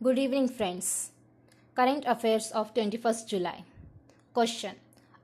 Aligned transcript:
Good 0.00 0.16
evening, 0.16 0.46
friends. 0.46 1.10
Current 1.74 2.04
affairs 2.06 2.52
of 2.52 2.72
21st 2.72 3.26
July. 3.26 3.64
Question 4.32 4.76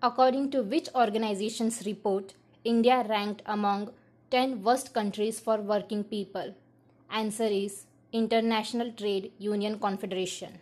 According 0.03 0.51
to 0.51 0.63
which 0.65 0.89
organization's 0.97 1.87
report, 1.87 2.35
India 2.65 3.07
ranked 3.09 3.43
among 3.47 3.91
10 4.33 4.65
worst 4.65 4.93
countries 4.93 5.39
for 5.39 5.59
working 5.59 6.03
people? 6.03 6.57
Answer 7.09 7.45
is 7.45 7.85
International 8.13 8.91
Trade 8.91 9.31
Union 9.39 9.79
Confederation. 9.79 10.59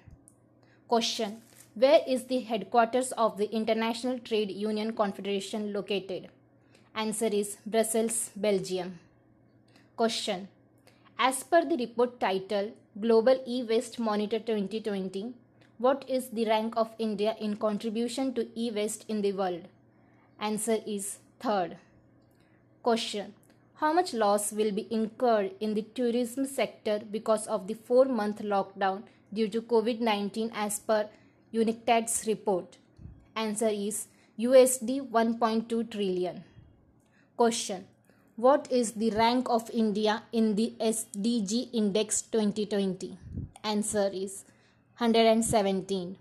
Question 0.89 1.41
Where 1.75 2.01
is 2.07 2.25
the 2.25 2.41
headquarters 2.41 3.13
of 3.13 3.39
the 3.39 3.51
International 3.51 4.19
Trade 4.19 4.51
Union 4.51 4.93
Confederation 4.95 5.73
located? 5.73 6.29
Answer 6.95 7.31
is 7.33 7.57
Brussels, 7.65 8.31
Belgium. 8.37 8.99
Question 9.97 10.49
As 11.19 11.43
per 11.45 11.65
the 11.65 11.77
report 11.77 12.19
titled 12.21 12.73
Global 13.01 13.43
E 13.47 13.63
Waste 13.63 13.99
Monitor 13.99 14.39
2020, 14.39 15.35
what 15.79 16.05
is 16.09 16.29
the 16.29 16.45
rank 16.47 16.75
of 16.77 16.95
India 16.99 17.35
in 17.41 17.57
contribution 17.57 18.33
to 18.35 18.47
e 18.55 18.71
waste 18.71 19.05
in 19.09 19.23
the 19.23 19.33
world? 19.33 19.63
Answer 20.39 20.79
is 20.87 21.19
third. 21.41 21.77
Question 22.83 23.35
How 23.75 23.93
much 23.93 24.15
loss 24.15 24.53
will 24.53 24.73
be 24.73 24.87
incurred 24.91 25.53
in 25.61 25.75
the 25.75 25.83
tourism 25.83 26.47
sector 26.47 27.01
because 27.11 27.47
of 27.47 27.67
the 27.67 27.75
four 27.75 28.05
month 28.05 28.43
lockdown 28.43 29.03
due 29.33 29.49
to 29.49 29.63
COVID 29.63 30.01
19 30.01 30.53
as 30.55 30.79
per 30.79 31.09
UNCTAD's 31.53 32.27
report? 32.27 32.79
Answer 33.35 33.69
is 33.69 34.07
USD 34.39 35.11
1.2 35.11 35.91
trillion. 35.91 36.45
Question 37.37 37.87
What 38.37 38.73
is 38.73 38.93
the 38.93 39.11
rank 39.11 39.51
of 39.51 39.71
India 39.71 40.23
in 40.33 40.55
the 40.55 40.73
SDG 40.81 41.69
Index 41.75 42.23
2020? 42.23 43.19
Answer 43.63 44.09
is 44.11 44.45
117. 44.97 46.17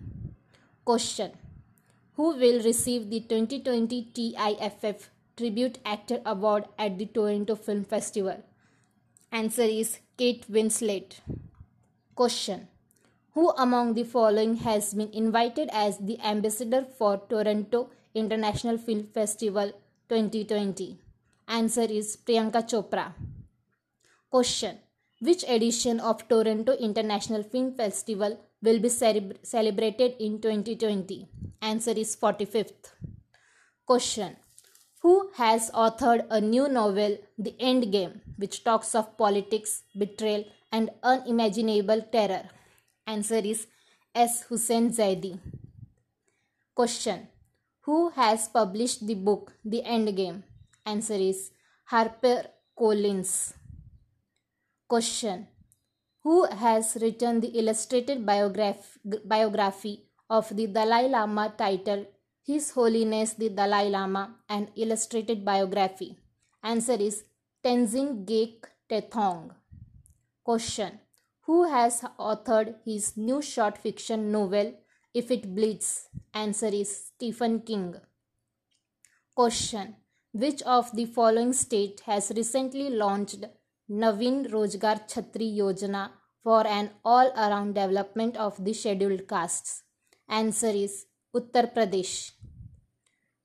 Question 0.84 1.32
Who 2.16 2.36
will 2.36 2.62
receive 2.64 3.10
the 3.10 3.22
2020 3.22 4.10
TIFF 4.14 5.10
Tribute 5.38 5.80
Actor 5.86 6.20
Award 6.26 6.66
at 6.78 6.98
the 6.98 7.06
Toronto 7.06 7.56
Film 7.56 7.86
Festival? 7.86 8.44
Answer 9.32 9.64
is 9.64 10.00
Kate 10.18 10.46
Winslet. 10.52 11.22
Question 12.14 12.68
Who 13.36 13.52
among 13.52 13.94
the 13.94 14.04
following 14.04 14.58
has 14.58 14.94
been 14.94 15.14
invited 15.14 15.70
as 15.72 15.98
the 15.98 16.20
ambassador 16.20 16.84
for 16.84 17.22
Toronto 17.30 17.90
International 18.14 18.78
Film 18.78 19.08
Festival 19.14 19.72
2020? 20.10 21.01
Answer 21.52 21.88
is 22.00 22.16
Priyanka 22.16 22.62
Chopra. 22.64 23.14
Question 24.30 24.78
Which 25.20 25.44
edition 25.46 26.00
of 26.00 26.26
Toronto 26.30 26.72
International 26.72 27.44
Film 27.44 27.74
Festival 27.76 28.40
will 28.62 28.80
be 28.80 28.88
celebrated 28.88 30.16
in 30.18 30.40
2020? 30.40 31.28
Answer 31.62 31.92
is 31.92 32.16
45th. 32.16 32.94
Question 33.86 34.38
Who 35.02 35.32
has 35.36 35.70
authored 35.72 36.26
a 36.30 36.40
new 36.40 36.70
novel, 36.70 37.18
The 37.38 37.54
End 37.60 37.92
Game, 37.92 38.22
which 38.38 38.64
talks 38.64 38.96
of 38.96 39.18
politics, 39.18 39.84
betrayal, 39.94 40.46
and 40.72 40.90
unimaginable 41.04 42.02
terror? 42.14 42.44
Answer 43.06 43.42
is 43.44 43.68
S. 44.16 44.44
Hussain 44.44 44.90
Zaidi. 44.90 45.38
Question 46.74 47.28
Who 47.82 48.12
has 48.12 48.48
published 48.48 49.06
the 49.06 49.16
book, 49.16 49.52
The 49.66 49.84
End 49.84 50.16
Game? 50.16 50.46
Answer 50.86 51.16
is 51.16 51.52
Harper 51.86 52.48
Collins. 52.78 53.54
Question 54.88 55.48
Who 56.24 56.46
has 56.46 56.98
written 57.00 57.40
the 57.40 57.50
illustrated 57.50 58.26
biograph- 58.26 58.98
biography 59.24 60.08
of 60.30 60.56
the 60.56 60.68
Dalai 60.68 61.08
Lama 61.08 61.54
titled 61.56 62.08
His 62.44 62.72
Holiness 62.72 63.34
the 63.34 63.50
Dalai 63.50 63.90
Lama 63.90 64.38
and 64.50 64.72
illustrated 64.76 65.46
biography? 65.46 66.18
Answer 66.64 66.94
is 67.00 67.24
Tenzin 67.64 68.26
Geyche 68.26 68.66
Tethong. 68.90 69.52
Question 70.44 71.00
Who 71.42 71.70
has 71.70 72.02
authored 72.20 72.76
his 72.84 73.16
new 73.18 73.42
short 73.42 73.78
fiction 73.78 74.32
novel 74.32 74.74
If 75.14 75.30
It 75.30 75.54
Bleeds? 75.54 76.08
Answer 76.34 76.68
is 76.68 77.06
Stephen 77.06 77.62
King. 77.62 77.96
Question 79.36 79.96
which 80.34 80.62
of 80.62 80.90
the 80.96 81.06
following 81.06 81.52
state 81.52 82.02
has 82.06 82.32
recently 82.36 82.90
launched 82.90 83.44
Navin 83.90 84.50
Rojgar 84.50 85.06
Chhatri 85.10 85.58
Yojana 85.58 86.10
for 86.42 86.66
an 86.66 86.90
all-around 87.04 87.74
development 87.76 88.38
of 88.38 88.64
the 88.64 88.74
scheduled 88.74 89.28
castes? 89.28 89.84
Answer 90.30 90.70
is 90.70 91.06
Uttar 91.36 91.74
Pradesh. 91.74 92.32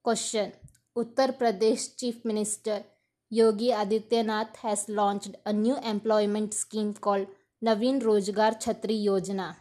Question 0.01 0.53
Uttar 0.97 1.37
Pradesh 1.37 1.97
Chief 1.99 2.25
Minister 2.25 2.85
Yogi 3.31 3.71
Adityanath 3.71 4.57
has 4.59 4.89
launched 4.89 5.35
a 5.45 5.53
new 5.53 5.77
employment 5.79 6.55
scheme 6.55 6.95
called 6.95 7.27
Navin 7.65 8.01
Rojgar 8.01 8.63
Chhatri 8.63 9.05
Yojana. 9.05 9.57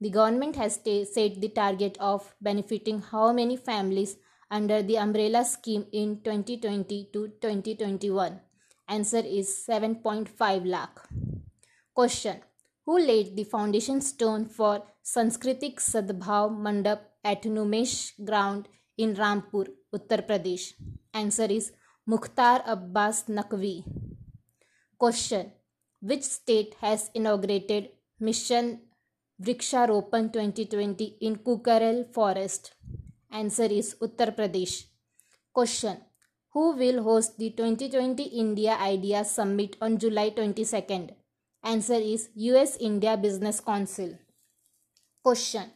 The 0.00 0.08
government 0.08 0.56
has 0.56 0.74
set 0.76 1.40
the 1.42 1.50
target 1.54 1.98
of 2.00 2.34
benefiting 2.40 3.00
how 3.00 3.34
many 3.34 3.58
families 3.58 4.16
under 4.50 4.82
the 4.82 4.98
umbrella 4.98 5.44
scheme 5.44 5.86
in 5.92 6.20
2020 6.22 7.10
to 7.12 7.28
2021? 7.40 8.40
Answer 8.88 9.22
is 9.24 9.48
7.5 9.68 10.66
lakh. 10.66 11.00
Question 11.94 12.40
Who 12.86 12.98
laid 12.98 13.36
the 13.36 13.44
foundation 13.44 14.00
stone 14.00 14.44
for 14.46 14.82
Sanskritik 15.02 15.80
Sadbhav 15.80 16.50
Mandap 16.64 17.00
at 17.24 17.42
Numesh 17.44 18.12
ground 18.24 18.68
in 18.98 19.14
Rampur, 19.14 19.68
Uttar 19.94 20.26
Pradesh? 20.26 20.74
Answer 21.14 21.44
is 21.44 21.72
Mukhtar 22.06 22.62
Abbas 22.66 23.24
Naqvi. 23.28 23.84
Question 24.98 25.52
Which 26.02 26.22
state 26.22 26.74
has 26.80 27.10
inaugurated 27.14 27.88
Mission 28.20 28.80
Vriksharopan 29.42 30.32
2020 30.32 31.16
in 31.22 31.36
Kukarel 31.36 32.12
Forest? 32.12 32.74
Answer 33.34 33.66
is 33.66 33.96
Uttar 33.98 34.30
Pradesh. 34.30 34.86
Question 35.52 35.96
Who 36.54 36.76
will 36.78 37.02
host 37.02 37.36
the 37.36 37.50
2020 37.50 38.22
India 38.30 38.78
Ideas 38.78 39.32
Summit 39.32 39.74
on 39.82 39.98
July 39.98 40.30
22nd? 40.30 41.10
Answer 41.64 41.98
is 41.98 42.28
US 42.36 42.76
India 42.78 43.16
Business 43.16 43.58
Council. 43.58 44.14
Question 45.20 45.72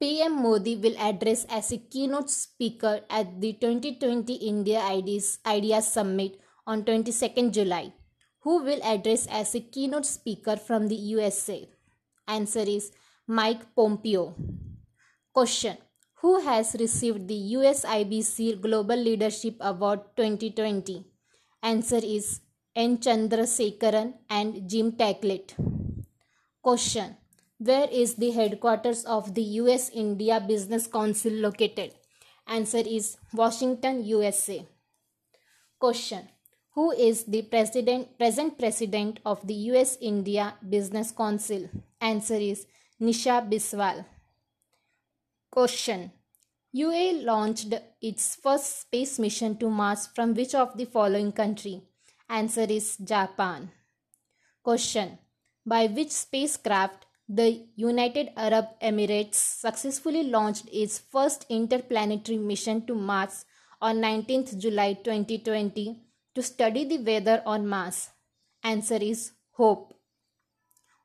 PM 0.00 0.40
Modi 0.40 0.76
will 0.76 0.96
address 0.96 1.44
as 1.50 1.72
a 1.72 1.78
keynote 1.78 2.30
speaker 2.30 3.00
at 3.10 3.38
the 3.38 3.52
2020 3.52 4.32
India 4.36 4.80
Ideas, 4.80 5.38
Summit 5.84 6.40
on 6.66 6.84
22nd 6.84 7.52
July. 7.52 7.92
Who 8.48 8.62
will 8.64 8.80
address 8.82 9.26
as 9.26 9.54
a 9.54 9.60
keynote 9.60 10.06
speaker 10.06 10.56
from 10.56 10.88
the 10.88 10.96
USA? 10.96 11.68
Answer 12.26 12.64
is 12.64 12.92
Mike 13.26 13.74
Pompeo. 13.76 14.34
Question 15.34 15.76
who 16.24 16.40
has 16.40 16.74
received 16.80 17.28
the 17.28 17.38
USIBC 17.54 18.58
Global 18.62 18.96
Leadership 18.96 19.56
Award 19.60 20.00
2020? 20.16 21.04
Answer 21.62 22.00
is 22.02 22.40
N. 22.74 22.96
Chandrasekaran 22.96 24.14
and 24.30 24.66
Jim 24.66 24.92
Taiclet. 24.92 25.52
Question 26.62 27.18
Where 27.58 27.88
is 27.90 28.14
the 28.14 28.30
headquarters 28.30 29.04
of 29.04 29.34
the 29.34 29.42
US 29.60 29.90
India 29.90 30.40
Business 30.40 30.86
Council 30.86 31.30
located? 31.30 31.92
Answer 32.46 32.82
is 32.86 33.18
Washington, 33.34 34.02
USA. 34.06 34.66
Question 35.78 36.30
Who 36.74 36.90
is 36.92 37.24
the 37.24 37.42
president, 37.42 38.16
present 38.16 38.58
president 38.58 39.20
of 39.26 39.46
the 39.46 39.60
US 39.72 39.98
India 40.00 40.54
Business 40.66 41.12
Council? 41.12 41.68
Answer 42.00 42.36
is 42.36 42.66
Nisha 42.98 43.46
Biswal. 43.46 44.06
Question 45.54 46.10
UA 46.72 47.22
launched 47.22 47.74
its 48.02 48.34
first 48.34 48.80
space 48.80 49.20
mission 49.20 49.56
to 49.58 49.70
Mars 49.70 50.08
from 50.12 50.34
which 50.34 50.52
of 50.52 50.76
the 50.76 50.84
following 50.84 51.30
country? 51.30 51.80
Answer 52.28 52.66
is 52.68 52.96
Japan. 52.96 53.70
Question 54.64 55.16
By 55.64 55.86
which 55.86 56.10
spacecraft 56.10 57.06
the 57.28 57.68
United 57.76 58.30
Arab 58.36 58.64
Emirates 58.82 59.36
successfully 59.36 60.24
launched 60.24 60.68
its 60.72 60.98
first 60.98 61.46
interplanetary 61.48 62.38
mission 62.38 62.84
to 62.88 62.96
Mars 62.96 63.44
on 63.80 63.98
19th 63.98 64.58
July 64.58 64.94
2020 64.94 66.02
to 66.34 66.42
study 66.42 66.84
the 66.84 66.98
weather 66.98 67.44
on 67.46 67.68
Mars? 67.68 68.08
Answer 68.64 68.96
is 68.96 69.30
Hope. 69.52 69.94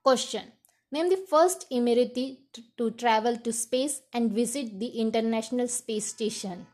Question 0.02 0.54
Name 0.92 1.10
the 1.10 1.18
first 1.30 1.70
Emirati 1.72 2.38
to 2.76 2.90
travel 2.90 3.38
to 3.38 3.54
space 3.54 4.02
and 4.12 4.34
visit 4.34 4.80
the 4.80 4.88
International 4.88 5.68
Space 5.68 6.08
Station. 6.08 6.66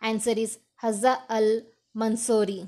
Answer 0.00 0.30
is 0.30 0.58
Hazza 0.82 1.18
Al 1.28 1.60
Mansouri. 1.94 2.66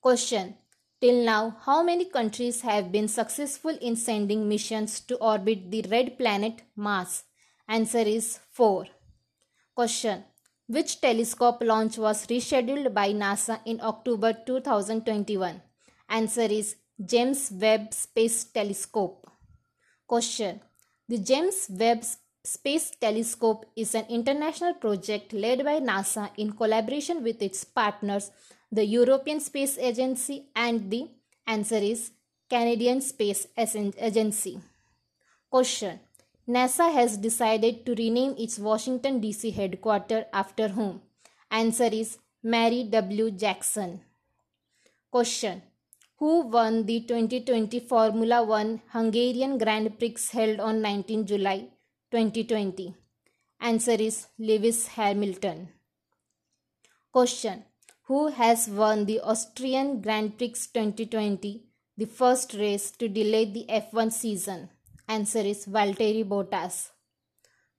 Question 0.00 0.56
Till 1.00 1.24
now, 1.24 1.56
how 1.60 1.84
many 1.84 2.06
countries 2.06 2.62
have 2.62 2.90
been 2.90 3.06
successful 3.06 3.78
in 3.80 3.94
sending 3.94 4.48
missions 4.48 4.98
to 5.02 5.14
orbit 5.18 5.70
the 5.70 5.82
red 5.88 6.18
planet 6.18 6.62
Mars? 6.74 7.22
Answer 7.68 8.00
is 8.00 8.40
4. 8.50 8.86
Question. 9.72 10.24
Which 10.66 11.00
telescope 11.00 11.62
launch 11.62 11.96
was 11.96 12.26
rescheduled 12.26 12.92
by 12.92 13.12
NASA 13.12 13.60
in 13.64 13.80
October 13.80 14.32
2021? 14.32 15.62
Answer 16.08 16.48
is 16.60 16.74
James 17.04 17.52
Webb 17.52 17.94
Space 17.94 18.44
Telescope. 18.44 19.31
Question. 20.12 20.60
The 21.08 21.16
James 21.16 21.68
Webb 21.70 22.04
Space 22.44 22.90
Telescope 23.00 23.64
is 23.74 23.94
an 23.94 24.04
international 24.10 24.74
project 24.74 25.32
led 25.32 25.64
by 25.64 25.80
NASA 25.80 26.28
in 26.36 26.52
collaboration 26.52 27.22
with 27.22 27.40
its 27.40 27.64
partners 27.64 28.30
the 28.70 28.84
European 28.84 29.40
Space 29.40 29.78
Agency 29.78 30.48
and 30.54 30.90
the 30.90 31.08
answer 31.46 31.76
is 31.76 32.10
Canadian 32.50 33.00
Space 33.00 33.46
Agency. 33.56 34.60
Question 35.50 35.98
NASA 36.46 36.92
has 36.92 37.16
decided 37.16 37.86
to 37.86 37.94
rename 37.94 38.34
its 38.36 38.58
Washington 38.58 39.18
DC 39.18 39.54
headquarters 39.54 40.24
after 40.30 40.68
whom? 40.68 41.00
Answer 41.50 41.88
is 41.90 42.18
Mary 42.42 42.84
W. 42.84 43.30
Jackson. 43.30 44.02
Question 45.10 45.62
Who 46.22 46.42
won 46.42 46.86
the 46.86 47.00
2020 47.00 47.80
Formula 47.80 48.44
1 48.44 48.82
Hungarian 48.90 49.58
Grand 49.58 49.98
Prix 49.98 50.18
held 50.30 50.60
on 50.60 50.80
19 50.80 51.26
July 51.26 51.66
2020? 52.12 52.94
Answer 53.60 53.96
is 54.08 54.28
Lewis 54.38 54.86
Hamilton. 54.98 55.70
Question 57.10 57.64
who 58.02 58.28
has 58.28 58.68
won 58.68 59.04
the 59.06 59.18
Austrian 59.18 60.00
Grand 60.00 60.38
Prix 60.38 60.52
2020, 60.72 61.64
the 61.96 62.06
first 62.06 62.54
race 62.54 62.92
to 62.92 63.08
delay 63.08 63.44
the 63.46 63.66
F1 63.68 64.12
season? 64.12 64.68
Answer 65.08 65.40
is 65.40 65.66
Valtteri 65.66 66.24
Bottas. 66.24 66.90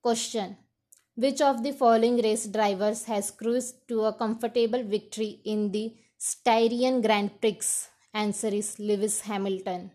Question 0.02 0.58
Which 1.16 1.40
of 1.40 1.64
the 1.64 1.72
following 1.72 2.22
race 2.22 2.48
drivers 2.48 3.06
has 3.06 3.32
cruised 3.32 3.88
to 3.88 4.04
a 4.04 4.14
comfortable 4.14 4.84
victory 4.84 5.40
in 5.46 5.72
the 5.72 5.96
Styrian 6.18 7.02
Grand 7.02 7.40
Prix? 7.40 7.93
Answer 8.16 8.50
is 8.50 8.78
Lewis 8.78 9.22
Hamilton. 9.22 9.90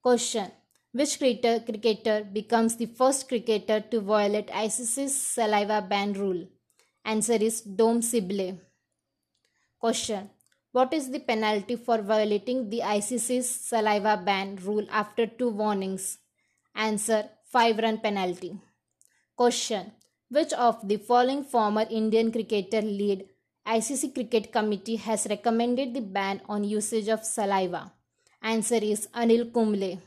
Question 0.00 0.52
Which 0.92 1.18
cricketer 1.18 2.24
becomes 2.32 2.76
the 2.76 2.86
first 2.86 3.26
cricketer 3.26 3.80
to 3.90 4.00
violate 4.00 4.46
ICC's 4.46 5.12
saliva 5.14 5.82
ban 5.82 6.12
rule? 6.12 6.46
Answer 7.04 7.38
is 7.48 7.62
Dom 7.62 8.02
Sibley. 8.02 8.56
Question. 9.80 10.30
What 10.70 10.94
is 10.94 11.10
the 11.10 11.18
penalty 11.18 11.74
for 11.74 12.00
violating 12.00 12.70
the 12.70 12.82
ICC's 12.84 13.50
saliva 13.50 14.22
ban 14.24 14.54
rule 14.62 14.86
after 14.88 15.26
two 15.26 15.48
warnings? 15.48 16.18
Answer 16.76 17.30
5 17.46 17.78
run 17.78 17.98
penalty. 17.98 18.60
Question. 19.34 19.90
Which 20.28 20.52
of 20.52 20.86
the 20.86 20.98
following 20.98 21.42
former 21.42 21.84
Indian 21.90 22.30
cricketer 22.30 22.82
lead 22.82 23.24
ICC 23.66 24.14
Cricket 24.14 24.52
Committee 24.52 24.96
has 24.96 25.26
recommended 25.28 25.94
the 25.94 26.00
ban 26.00 26.40
on 26.48 26.64
usage 26.64 27.08
of 27.08 27.24
saliva? 27.24 27.92
Answer 28.42 28.76
is 28.76 29.08
Anil 29.14 29.52
Kumble. 29.52 30.00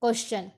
Question. 0.00 0.52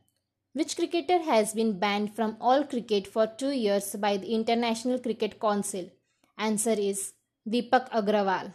Which 0.52 0.76
cricketer 0.76 1.18
has 1.22 1.52
been 1.54 1.78
banned 1.78 2.14
from 2.14 2.36
all 2.40 2.64
cricket 2.64 3.06
for 3.06 3.26
two 3.26 3.50
years 3.50 3.96
by 3.96 4.16
the 4.18 4.34
International 4.34 4.98
Cricket 4.98 5.40
Council? 5.40 5.90
Answer 6.38 6.76
is 6.78 7.14
Deepak 7.48 7.90
Agrawal. 7.90 8.52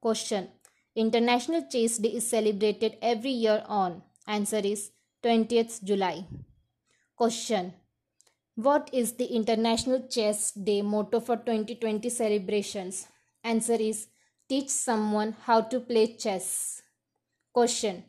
Question. 0.00 0.48
International 0.94 1.62
Chess 1.70 1.98
Day 1.98 2.10
is 2.10 2.28
celebrated 2.28 2.98
every 3.00 3.30
year 3.30 3.64
on. 3.66 4.02
Answer 4.26 4.60
is 4.64 4.90
20th 5.22 5.82
July. 5.82 6.26
Question. 7.16 7.72
What 8.56 8.88
is 8.92 9.14
the 9.14 9.26
International 9.26 10.06
Chess 10.08 10.52
Day 10.52 10.82
motto 10.82 11.20
for 11.20 11.36
2020 11.36 12.08
celebrations? 12.08 13.08
Answer 13.42 13.74
is 13.74 14.06
Teach 14.46 14.68
someone 14.68 15.34
how 15.46 15.62
to 15.62 15.80
play 15.80 16.16
chess. 16.18 16.82
Question. 17.50 18.04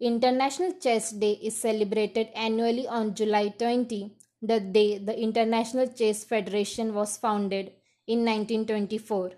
International 0.00 0.72
Chess 0.72 1.12
Day 1.12 1.38
is 1.40 1.56
celebrated 1.56 2.28
annually 2.34 2.88
on 2.88 3.14
July 3.14 3.50
20, 3.50 4.12
the 4.42 4.58
day 4.58 4.98
the 4.98 5.16
International 5.16 5.86
Chess 5.86 6.24
Federation 6.24 6.94
was 6.94 7.16
founded 7.16 7.72
in 8.08 8.24
1924 8.24 9.32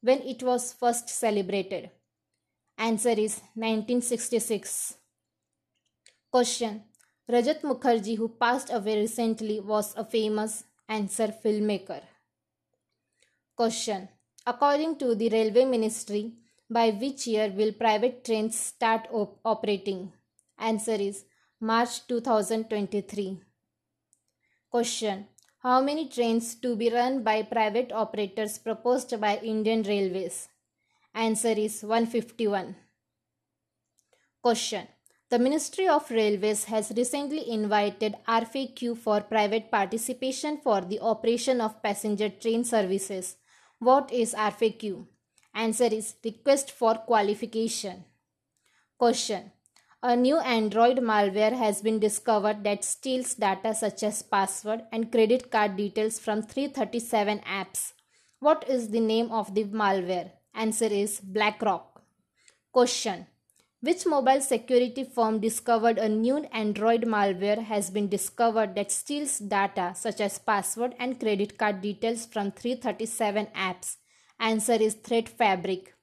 when 0.00 0.20
it 0.22 0.42
was 0.42 0.72
first 0.72 1.08
celebrated? 1.08 1.90
Answer 2.76 3.10
is 3.10 3.40
1966. 3.54 4.94
Question 6.32 6.82
Rajat 7.30 7.62
Mukherjee, 7.62 8.16
who 8.16 8.28
passed 8.28 8.70
away 8.72 9.00
recently, 9.00 9.60
was 9.60 9.94
a 9.96 10.04
famous 10.04 10.64
answer 10.88 11.28
filmmaker. 11.28 12.02
Question 13.56 14.08
According 14.46 14.96
to 14.98 15.14
the 15.14 15.30
Railway 15.30 15.64
Ministry, 15.64 16.34
by 16.68 16.90
which 16.90 17.26
year 17.26 17.50
will 17.50 17.72
private 17.72 18.24
trains 18.24 18.58
start 18.58 19.08
op- 19.10 19.40
operating? 19.44 20.12
Answer 20.58 20.94
is 20.94 21.24
March 21.60 22.06
2023. 22.06 23.40
Question 24.70 25.28
how 25.64 25.80
many 25.80 26.08
trains 26.08 26.56
to 26.56 26.76
be 26.76 26.90
run 26.90 27.22
by 27.22 27.42
private 27.42 27.90
operators 27.90 28.58
proposed 28.58 29.18
by 29.18 29.38
Indian 29.38 29.82
Railways? 29.82 30.46
Answer 31.14 31.54
is 31.56 31.82
151. 31.82 32.76
Question. 34.42 34.86
The 35.34 35.40
Ministry 35.40 35.88
of 35.88 36.12
Railways 36.12 36.62
has 36.66 36.92
recently 36.96 37.50
invited 37.50 38.14
RFQ 38.28 38.96
for 38.96 39.20
private 39.20 39.68
participation 39.68 40.58
for 40.58 40.80
the 40.80 41.00
operation 41.00 41.60
of 41.60 41.82
passenger 41.82 42.28
train 42.28 42.62
services. 42.62 43.34
What 43.80 44.12
is 44.12 44.32
RFQ? 44.32 45.08
Answer 45.52 45.86
is 45.86 46.14
request 46.24 46.70
for 46.70 46.94
qualification. 46.94 48.04
Question. 48.96 49.50
A 50.04 50.14
new 50.14 50.38
Android 50.38 50.98
malware 50.98 51.58
has 51.58 51.82
been 51.82 51.98
discovered 51.98 52.62
that 52.62 52.84
steals 52.84 53.34
data 53.34 53.74
such 53.74 54.04
as 54.04 54.22
password 54.22 54.82
and 54.92 55.10
credit 55.10 55.50
card 55.50 55.76
details 55.76 56.20
from 56.20 56.42
337 56.42 57.40
apps. 57.40 57.92
What 58.38 58.64
is 58.68 58.90
the 58.90 59.00
name 59.00 59.32
of 59.32 59.52
the 59.52 59.64
malware? 59.64 60.30
Answer 60.54 60.92
is 61.02 61.18
BlackRock. 61.18 62.02
Question. 62.70 63.26
Which 63.84 64.06
mobile 64.06 64.40
security 64.40 65.04
firm 65.04 65.40
discovered 65.40 65.98
a 65.98 66.08
new 66.08 66.38
Android 66.52 67.02
malware 67.02 67.62
has 67.64 67.90
been 67.90 68.08
discovered 68.08 68.74
that 68.76 68.90
steals 68.90 69.38
data 69.38 69.92
such 69.94 70.22
as 70.22 70.38
password 70.38 70.94
and 70.98 71.20
credit 71.20 71.58
card 71.58 71.82
details 71.82 72.24
from 72.24 72.50
337 72.50 73.48
apps? 73.54 73.96
Answer 74.40 74.72
is 74.72 74.94
Threat 74.94 75.28
Fabric. 75.28 75.94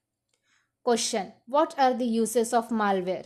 Question. 0.83 1.33
What 1.47 1.73
are 1.79 1.95
the 1.95 2.05
uses 2.05 2.53
of 2.53 2.69
malware? 2.69 3.25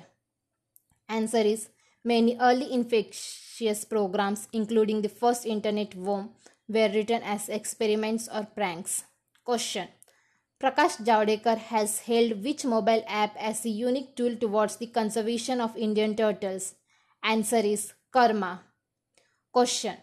Answer 1.10 1.40
is 1.40 1.68
many 2.06 2.38
early 2.40 2.72
infectious 2.72 3.84
programs, 3.84 4.48
including 4.54 5.02
the 5.02 5.10
first 5.10 5.46
internet 5.46 5.96
worm, 5.96 6.30
were 6.70 6.88
written 6.94 7.22
as 7.24 7.50
experiments 7.50 8.30
or 8.34 8.46
pranks. 8.46 9.04
Question 9.44 9.90
Prakash 10.66 10.98
Javadekar 11.06 11.60
has 11.60 12.00
hailed 12.00 12.44
which 12.44 12.66
mobile 12.66 13.04
app 13.08 13.36
as 13.40 13.64
a 13.66 13.70
unique 13.70 14.16
tool 14.16 14.36
towards 14.36 14.78
the 14.78 14.88
conservation 14.88 15.62
of 15.62 15.78
Indian 15.78 16.16
turtles? 16.16 16.74
Answer 17.22 17.58
is 17.58 17.94
Kurma. 18.12 18.62
Question 19.52 19.96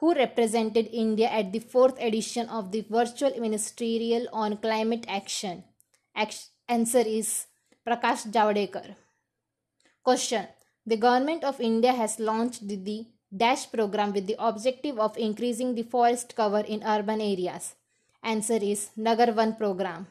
Who 0.00 0.14
represented 0.14 0.88
India 0.92 1.28
at 1.28 1.52
the 1.52 1.60
fourth 1.60 2.02
edition 2.02 2.48
of 2.48 2.72
the 2.72 2.80
Virtual 2.90 3.38
Ministerial 3.38 4.26
on 4.32 4.56
Climate 4.56 5.06
Action? 5.06 5.62
Answer 6.16 7.04
is 7.06 7.46
Prakash 7.86 8.26
Javadekar. 8.26 8.96
Question. 10.02 10.48
The 10.84 10.96
Government 10.96 11.44
of 11.44 11.60
India 11.60 11.92
has 11.92 12.18
launched 12.18 12.66
the, 12.66 12.74
the 12.74 13.06
DASH 13.36 13.70
program 13.70 14.12
with 14.12 14.26
the 14.26 14.34
objective 14.40 14.98
of 14.98 15.16
increasing 15.16 15.76
the 15.76 15.84
forest 15.84 16.34
cover 16.34 16.62
in 16.66 16.82
urban 16.82 17.20
areas. 17.20 17.76
Answer 18.28 18.58
is 18.62 18.90
Nagar 18.94 19.32
Van 19.32 19.54
program. 19.56 20.06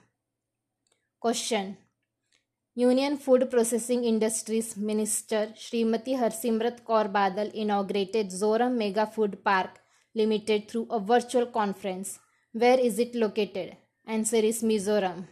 Question. 1.20 1.78
Union 2.74 3.16
Food 3.16 3.52
Processing 3.52 4.06
Industries 4.06 4.76
Minister 4.76 5.42
Srimati 5.56 6.16
Harsimrat 6.22 6.84
Kaur 6.84 7.12
Badal 7.18 7.52
inaugurated 7.54 8.32
Zoram 8.32 8.76
Mega 8.76 9.06
Food 9.06 9.44
Park 9.44 9.70
Limited 10.16 10.68
through 10.68 10.88
a 10.90 11.00
virtual 11.00 11.46
conference. 11.46 12.18
Where 12.54 12.80
is 12.80 12.98
it 12.98 13.14
located? 13.14 13.78
Answer 14.08 14.38
is 14.38 14.64
Mizoram. 14.64 15.28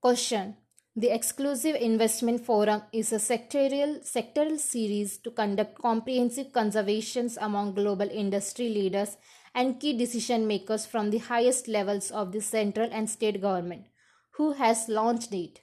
Question. 0.00 0.56
The 0.96 1.14
Exclusive 1.14 1.76
Investment 1.76 2.40
Forum 2.44 2.82
is 2.92 3.12
a 3.12 3.16
sectorial, 3.16 4.02
sectoral 4.02 4.58
series 4.58 5.18
to 5.18 5.30
conduct 5.30 5.78
comprehensive 5.78 6.52
conservations 6.52 7.36
among 7.40 7.74
global 7.74 8.08
industry 8.10 8.70
leaders 8.70 9.16
and 9.56 9.80
key 9.80 9.96
decision 9.96 10.46
makers 10.46 10.84
from 10.86 11.10
the 11.10 11.18
highest 11.18 11.66
levels 11.66 12.10
of 12.10 12.30
the 12.32 12.40
central 12.40 12.88
and 12.92 13.08
state 13.10 13.40
government. 13.40 13.86
Who 14.32 14.52
has 14.52 14.88
launched 14.88 15.32
it? 15.32 15.60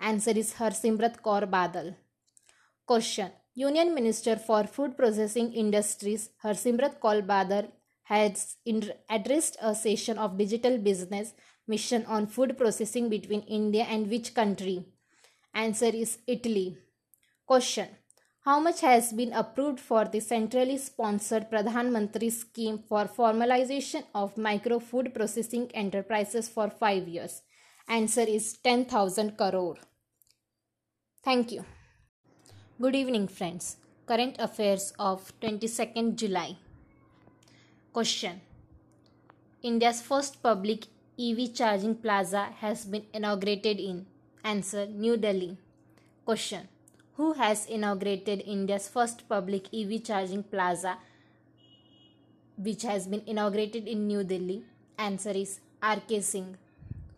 Answer 0.00 0.30
is 0.30 0.54
Harsimrat 0.54 1.20
Kaur 1.22 1.48
Badal. 1.48 1.94
Question. 2.86 3.30
Union 3.54 3.94
Minister 3.94 4.36
for 4.36 4.64
Food 4.64 4.96
Processing 4.96 5.52
Industries 5.52 6.30
Harsimrat 6.42 6.98
Kaur 7.00 7.20
Badal 7.24 7.70
has 8.04 8.56
addressed 9.10 9.58
a 9.60 9.74
session 9.74 10.18
of 10.18 10.38
digital 10.38 10.78
business 10.78 11.34
mission 11.68 12.04
on 12.06 12.26
food 12.26 12.56
processing 12.58 13.08
between 13.08 13.42
India 13.42 13.84
and 13.84 14.10
which 14.10 14.34
country? 14.34 14.86
Answer 15.54 15.86
is 15.86 16.18
Italy. 16.26 16.78
Question. 17.46 17.88
How 18.44 18.60
much 18.60 18.82
has 18.82 19.10
been 19.10 19.32
approved 19.32 19.80
for 19.80 20.04
the 20.04 20.20
centrally 20.20 20.76
sponsored 20.76 21.50
Pradhan 21.50 21.88
Mantri 21.92 22.30
scheme 22.30 22.78
for 22.86 23.06
formalization 23.06 24.04
of 24.14 24.36
micro 24.36 24.78
food 24.80 25.14
processing 25.14 25.70
enterprises 25.72 26.46
for 26.46 26.68
5 26.68 27.08
years? 27.08 27.40
Answer 27.88 28.26
is 28.28 28.58
10,000 28.58 29.38
crore. 29.38 29.78
Thank 31.22 31.52
you. 31.52 31.64
Good 32.78 32.94
evening 32.94 33.28
friends. 33.28 33.78
Current 34.04 34.36
affairs 34.38 34.92
of 34.98 35.32
22nd 35.40 36.16
July. 36.16 36.58
Question. 37.94 38.42
India's 39.62 40.02
first 40.02 40.42
public 40.42 40.88
EV 41.18 41.54
charging 41.54 41.94
plaza 41.94 42.48
has 42.60 42.84
been 42.84 43.06
inaugurated 43.14 43.80
in 43.80 44.04
Answer 44.44 44.84
New 44.84 45.16
Delhi. 45.16 45.56
Question 46.26 46.68
who 47.16 47.32
has 47.34 47.66
inaugurated 47.66 48.42
India's 48.46 48.88
first 48.88 49.28
public 49.28 49.72
EV 49.72 50.02
charging 50.02 50.42
plaza, 50.42 50.98
which 52.56 52.82
has 52.82 53.06
been 53.06 53.22
inaugurated 53.26 53.86
in 53.86 54.06
New 54.06 54.24
Delhi? 54.24 54.64
Answer 54.98 55.30
is 55.30 55.60
R.K. 55.82 56.20
Singh. 56.20 56.56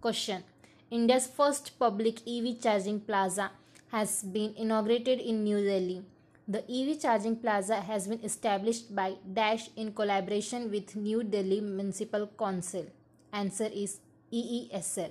Question 0.00 0.44
India's 0.90 1.26
first 1.26 1.78
public 1.78 2.20
EV 2.28 2.60
charging 2.60 3.00
plaza 3.00 3.50
has 3.90 4.22
been 4.22 4.54
inaugurated 4.56 5.20
in 5.20 5.44
New 5.44 5.64
Delhi. 5.64 6.02
The 6.46 6.62
EV 6.70 7.00
charging 7.00 7.36
plaza 7.36 7.80
has 7.80 8.06
been 8.06 8.20
established 8.22 8.94
by 8.94 9.14
Dash 9.32 9.68
in 9.76 9.92
collaboration 9.92 10.70
with 10.70 10.94
New 10.94 11.24
Delhi 11.24 11.60
Municipal 11.60 12.28
Council. 12.38 12.86
Answer 13.32 13.68
is 13.72 13.98
EESL. 14.32 15.10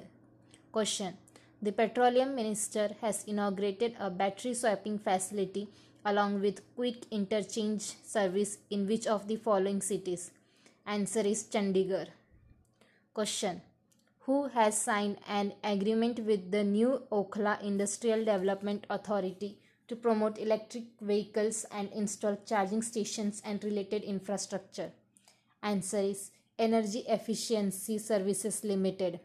Question 0.71 1.17
the 1.61 1.71
Petroleum 1.71 2.35
Minister 2.35 2.95
has 3.01 3.23
inaugurated 3.25 3.95
a 3.99 4.09
battery 4.09 4.53
swapping 4.53 4.99
facility 4.99 5.69
along 6.05 6.41
with 6.41 6.61
quick 6.75 7.05
interchange 7.11 7.81
service 8.03 8.57
in 8.69 8.87
which 8.87 9.07
of 9.07 9.27
the 9.27 9.37
following 9.37 9.81
cities? 9.81 10.31
Answer 10.85 11.21
is 11.21 11.43
Chandigarh. 11.45 12.09
Question 13.13 13.61
Who 14.21 14.49
has 14.49 14.77
signed 14.77 15.17
an 15.27 15.53
agreement 15.63 16.19
with 16.19 16.51
the 16.51 16.63
new 16.63 17.01
Okhla 17.11 17.61
Industrial 17.63 18.19
Development 18.19 18.85
Authority 18.89 19.57
to 19.87 19.95
promote 19.95 20.37
electric 20.37 20.83
vehicles 21.01 21.65
and 21.71 21.89
install 21.93 22.37
charging 22.45 22.81
stations 22.81 23.41
and 23.43 23.63
related 23.63 24.03
infrastructure? 24.03 24.91
Answer 25.63 25.99
is 25.99 26.31
Energy 26.59 26.99
Efficiency 27.07 27.97
Services 27.97 28.63
Limited. 28.63 29.19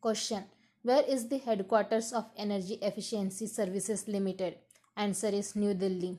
Question 0.00 0.44
where 0.82 1.02
is 1.02 1.28
the 1.28 1.38
headquarters 1.38 2.12
of 2.12 2.26
Energy 2.36 2.74
Efficiency 2.82 3.46
Services 3.46 4.08
Limited? 4.08 4.56
Answer 4.96 5.28
is 5.28 5.54
New 5.54 5.74
Delhi. 5.74 6.18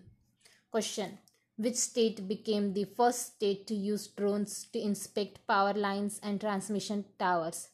Question 0.72 1.17
Which 1.58 1.75
state 1.75 2.27
became 2.27 2.74
the 2.74 2.86
first 2.86 3.36
state 3.36 3.67
to 3.67 3.75
use 3.75 4.08
drones 4.08 4.67
to 4.72 4.79
inspect 4.79 5.46
power 5.48 5.74
lines 5.74 6.20
and 6.24 6.39
transmission 6.39 7.03
towers? 7.20 7.70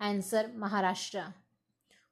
Answer 0.00 0.50
Maharashtra. 0.58 1.32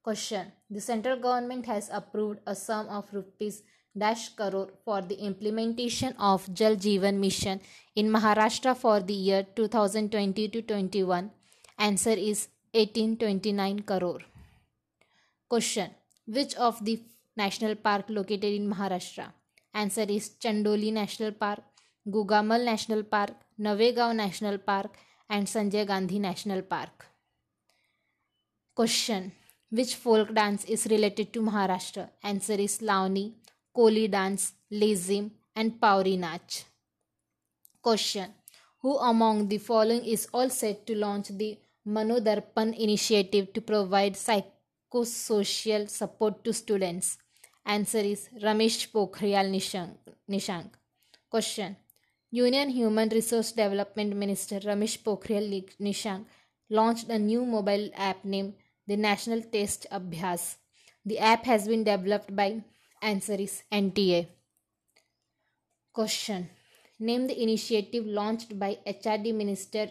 Question 0.02 0.52
The 0.70 0.80
central 0.80 1.18
government 1.18 1.66
has 1.66 1.90
approved 1.92 2.38
a 2.46 2.54
sum 2.54 2.88
of 2.88 3.12
rupees 3.12 3.62
dash 3.99 4.28
crore 4.30 4.70
for 4.84 5.02
the 5.02 5.16
implementation 5.16 6.14
of 6.18 6.52
Jal 6.54 6.76
Jeevan 6.76 7.18
Mission 7.18 7.60
in 7.96 8.08
Maharashtra 8.08 8.76
for 8.76 9.00
the 9.00 9.12
year 9.12 9.44
2020 9.56 10.49
to 10.49 10.62
21. 10.62 11.32
Answer 11.78 12.10
is 12.10 12.49
1829 12.73 13.81
crore. 13.83 14.21
Question 15.49 15.91
Which 16.27 16.55
of 16.55 16.85
the 16.85 17.03
national 17.37 17.75
park 17.75 18.05
located 18.09 18.45
in 18.45 18.69
Maharashtra? 18.73 19.33
Answer 19.75 20.07
is 20.09 20.31
Chandoli 20.41 20.93
National 20.93 21.33
Park, 21.33 21.62
Gugamal 22.07 22.65
National 22.65 23.03
Park, 23.03 23.33
Navegaon 23.59 24.17
National 24.17 24.59
Park, 24.59 24.97
and 25.29 25.47
Sanjay 25.47 25.85
Gandhi 25.85 26.21
National 26.21 26.62
Park. 26.62 27.07
Question 28.75 29.33
Which 29.71 29.97
folk 29.97 30.33
dance 30.33 30.65
is 30.65 30.87
related 30.87 31.33
to 31.33 31.41
Maharashtra? 31.41 32.09
Answer 32.23 32.55
is 32.55 32.79
Lavani, 32.79 33.33
Koli 33.75 34.07
dance, 34.07 34.53
Lezim, 34.73 35.31
and 35.57 35.81
Pauri 35.81 36.17
Nach. 36.17 36.65
Question 37.83 38.33
Who 38.83 38.97
among 38.99 39.49
the 39.49 39.59
following 39.59 40.05
is 40.05 40.29
all 40.33 40.50
set 40.50 40.87
to 40.87 40.95
launch 40.97 41.29
the 41.29 41.59
Manodarpan 41.90 42.78
initiative 42.78 43.52
to 43.52 43.61
provide 43.61 44.14
psychosocial 44.14 45.90
support 45.90 46.44
to 46.44 46.52
students? 46.52 47.18
Answer 47.66 47.99
is 47.99 48.28
Ramesh 48.42 48.90
Pokhriyal 48.92 49.49
Nishank. 50.30 50.70
Question 51.28 51.76
Union 52.30 52.68
Human 52.70 53.09
Resource 53.09 53.50
Development 53.52 54.14
Minister 54.14 54.61
Ramesh 54.61 54.99
Pokhriyal 55.02 55.68
Nishank 55.80 56.25
launched 56.68 57.09
a 57.09 57.18
new 57.18 57.44
mobile 57.44 57.90
app 57.97 58.25
named 58.25 58.54
the 58.87 58.97
National 58.97 59.42
Test 59.42 59.87
Abhyas. 59.90 60.56
The 61.04 61.18
app 61.18 61.44
has 61.44 61.66
been 61.66 61.82
developed 61.82 62.35
by 62.35 62.62
Answer 63.02 63.35
is 63.35 63.62
NTA. 63.73 64.28
Question 65.92 66.50
Name 66.99 67.26
the 67.26 67.42
initiative 67.42 68.06
launched 68.06 68.59
by 68.59 68.78
HRD 68.87 69.35
Minister 69.35 69.88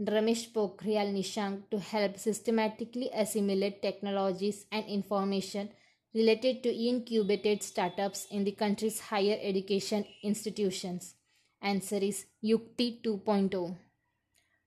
Ramesh 0.00 0.50
Pokhriyal 0.52 1.12
Nishank 1.12 1.68
to 1.70 1.78
help 1.78 2.16
systematically 2.18 3.10
assimilate 3.12 3.82
technologies 3.82 4.64
and 4.72 4.86
information 4.86 5.68
related 6.14 6.62
to 6.62 6.74
incubated 6.74 7.62
startups 7.62 8.26
in 8.30 8.44
the 8.44 8.52
country's 8.52 8.98
higher 8.98 9.38
education 9.42 10.06
institutions. 10.22 11.16
Answer 11.60 11.96
is 11.96 12.24
Yukti 12.42 13.02
2.0. 13.02 13.76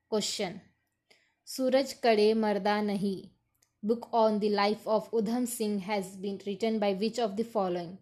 Question 0.07 0.61
Suraj 1.43 1.95
Kade 1.95 2.37
Marda 2.37 2.81
Nahi 2.89 3.29
book 3.81 4.09
on 4.13 4.39
the 4.39 4.49
life 4.49 4.87
of 4.87 5.09
Udham 5.11 5.47
Singh 5.47 5.79
has 5.79 6.15
been 6.15 6.39
written 6.45 6.77
by 6.77 6.93
which 6.93 7.17
of 7.17 7.35
the 7.35 7.43
following? 7.43 7.97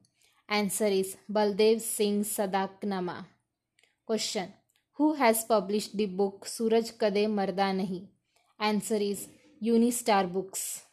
Answer 0.49 0.87
is 0.87 1.15
Baldev 1.31 1.79
Singh 1.79 2.25
Sadaknama. 2.25 3.25
Question 4.05 4.51
who 4.93 5.13
has 5.13 5.43
published 5.45 5.97
the 5.97 6.05
book 6.05 6.45
Suraj 6.45 6.91
Kade 6.91 7.29
Marda 7.29 7.69
Nahi? 7.79 8.07
Answer 8.59 8.95
is 8.95 9.27
Unistar 9.63 10.31
Books. 10.31 10.83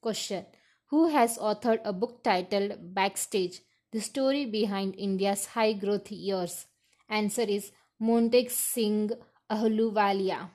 Question 0.00 0.46
Who 0.86 1.08
has 1.08 1.36
authored 1.38 1.80
a 1.84 1.92
book 1.92 2.22
titled 2.22 2.94
Backstage 2.94 3.60
The 3.92 4.00
Story 4.00 4.46
Behind 4.46 4.94
India's 4.96 5.46
High 5.46 5.72
Growth 5.74 6.10
Years? 6.10 6.66
Answer 7.08 7.42
is 7.42 7.72
Montek 8.00 8.50
Singh 8.50 9.10
Ahluwalia. 9.50 10.50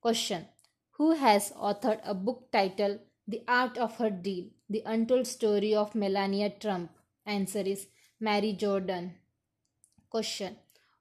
Question 0.00 0.46
Who 0.92 1.12
has 1.12 1.52
authored 1.52 2.00
a 2.04 2.14
book 2.14 2.50
titled 2.50 3.00
The 3.28 3.42
Art 3.46 3.78
of 3.78 3.96
Her 3.98 4.10
Deal 4.10 4.46
The 4.70 4.82
Untold 4.86 5.26
Story 5.26 5.74
of 5.74 5.94
Melania 5.94 6.50
Trump? 6.50 6.90
Answer 7.24 7.60
is 7.60 7.88
Mary 8.18 8.52
Jordan. 8.54 9.14
Question 10.08 10.56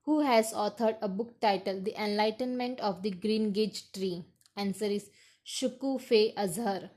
who 0.05 0.21
has 0.21 0.53
authored 0.53 0.97
a 1.01 1.07
book 1.07 1.39
titled 1.41 1.83
The 1.83 1.99
Enlightenment 2.01 2.79
of 2.79 3.01
the 3.01 3.09
Green 3.09 3.51
Gage 3.51 3.91
Tree? 3.91 4.23
Answer 4.55 4.85
is 4.85 5.09
Shokoofeh 5.45 6.33
Azar. 6.37 6.91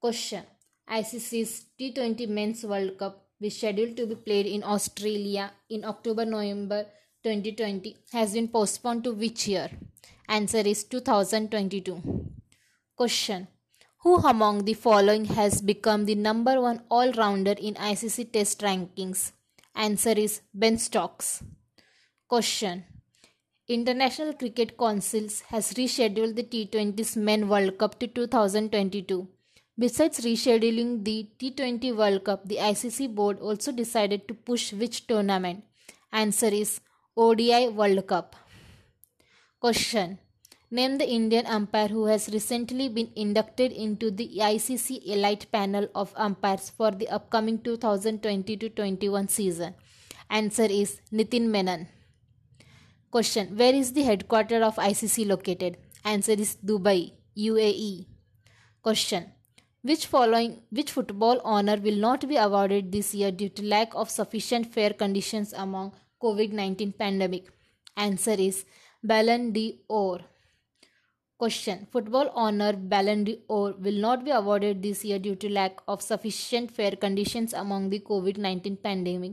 Question 0.00 0.44
ICC's 0.88 1.64
T20 1.78 2.28
Men's 2.28 2.64
World 2.64 2.96
Cup, 2.96 3.26
which 3.38 3.54
is 3.54 3.58
scheduled 3.58 3.96
to 3.96 4.06
be 4.06 4.14
played 4.14 4.46
in 4.46 4.62
Australia 4.62 5.50
in 5.68 5.84
October 5.84 6.24
November 6.24 6.86
2020, 7.24 7.96
has 8.12 8.34
been 8.34 8.48
postponed 8.48 9.02
to 9.02 9.12
which 9.12 9.48
year? 9.48 9.68
Answer 10.28 10.60
is 10.60 10.84
2022. 10.84 12.30
Question 12.96 13.48
Who 14.04 14.18
among 14.18 14.64
the 14.64 14.74
following 14.74 15.24
has 15.24 15.60
become 15.60 16.04
the 16.04 16.14
number 16.14 16.60
one 16.60 16.82
all 16.88 17.10
rounder 17.12 17.54
in 17.58 17.74
ICC 17.74 18.32
Test 18.32 18.60
rankings? 18.60 19.32
Answer 19.74 20.12
is 20.12 20.40
Ben 20.54 20.78
Stokes. 20.78 21.42
Question 22.28 22.82
International 23.68 24.32
Cricket 24.32 24.76
Council 24.76 25.28
has 25.50 25.74
rescheduled 25.74 26.34
the 26.34 26.42
T20's 26.42 27.16
Men 27.16 27.48
World 27.48 27.78
Cup 27.78 28.00
to 28.00 28.08
2022. 28.08 29.28
Besides 29.78 30.18
rescheduling 30.22 31.04
the 31.04 31.28
T20 31.38 31.94
World 31.96 32.24
Cup, 32.24 32.48
the 32.48 32.56
ICC 32.56 33.14
board 33.14 33.38
also 33.38 33.70
decided 33.70 34.26
to 34.26 34.34
push 34.34 34.72
which 34.72 35.06
tournament? 35.06 35.62
Answer 36.10 36.48
is 36.48 36.80
ODI 37.16 37.68
World 37.68 38.04
Cup. 38.08 38.34
Question 39.60 40.18
Name 40.68 40.98
the 40.98 41.08
Indian 41.08 41.46
umpire 41.46 41.86
who 41.86 42.06
has 42.06 42.28
recently 42.30 42.88
been 42.88 43.12
inducted 43.14 43.70
into 43.70 44.10
the 44.10 44.28
ICC 44.38 45.06
Elite 45.06 45.46
Panel 45.52 45.86
of 45.94 46.12
Umpires 46.16 46.70
for 46.70 46.90
the 46.90 47.08
upcoming 47.08 47.60
2020-21 47.60 49.30
season. 49.30 49.74
Answer 50.28 50.64
is 50.64 51.00
Nitin 51.12 51.50
Menon. 51.50 51.86
Question 53.16 53.56
Where 53.56 53.74
is 53.74 53.94
the 53.94 54.02
headquarters 54.02 54.62
of 54.62 54.76
ICC 54.76 55.26
located? 55.26 55.78
Answer 56.04 56.32
is 56.32 56.58
Dubai, 56.62 57.12
UAE. 57.34 58.04
Question 58.82 59.32
which 59.80 60.04
following 60.04 60.58
which 60.68 60.90
football 60.90 61.40
honor 61.42 61.76
will 61.78 61.96
not 61.96 62.28
be 62.28 62.36
awarded 62.36 62.92
this 62.92 63.14
year 63.14 63.30
due 63.30 63.48
to 63.48 63.64
lack 63.64 63.94
of 63.94 64.10
sufficient 64.10 64.66
fair 64.74 64.90
conditions 64.90 65.54
among 65.54 65.94
COVID-19 66.22 66.98
pandemic? 66.98 67.46
Answer 67.96 68.36
is 68.48 68.66
Ballon 69.02 69.50
d'Or. 69.52 70.18
Question 71.38 71.86
Football 71.90 72.30
honor 72.34 72.74
Ballon 72.74 73.24
d'Or 73.24 73.76
will 73.78 73.98
not 74.08 74.26
be 74.26 74.30
awarded 74.30 74.82
this 74.82 75.06
year 75.06 75.18
due 75.18 75.36
to 75.36 75.48
lack 75.48 75.80
of 75.88 76.02
sufficient 76.02 76.70
fair 76.70 76.90
conditions 76.90 77.54
among 77.54 77.88
the 77.88 78.00
COVID 78.00 78.36
19 78.36 78.76
pandemic. 78.76 79.32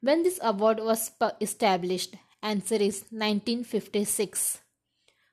When 0.00 0.22
this 0.22 0.40
award 0.42 0.80
was 0.80 1.10
established, 1.42 2.16
answer 2.42 2.76
is 2.76 3.04
1956. 3.10 4.58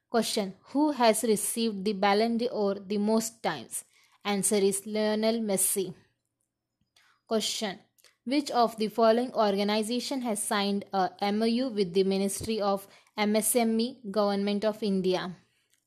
Question 0.09 0.53
Who 0.71 0.91
has 0.91 1.23
received 1.23 1.83
the 1.83 1.93
Ballon 1.93 2.37
d'Or 2.37 2.75
the 2.75 2.97
most 2.97 3.43
times? 3.43 3.83
Answer 4.23 4.55
is 4.55 4.85
Lionel 4.85 5.39
Messi. 5.41 5.93
Question 7.27 7.79
Which 8.23 8.49
of 8.51 8.77
the 8.77 8.87
following 8.87 9.33
organization 9.33 10.21
has 10.21 10.41
signed 10.41 10.85
a 10.93 11.09
MOU 11.31 11.69
with 11.69 11.93
the 11.93 12.03
Ministry 12.03 12.59
of 12.61 12.87
MSME 13.17 14.09
Government 14.09 14.65
of 14.65 14.81
India? 14.81 15.35